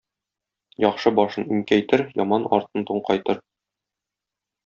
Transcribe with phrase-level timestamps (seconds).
[0.83, 3.43] Яхшы башын иңкәйтер, яман артын туңкайтыр.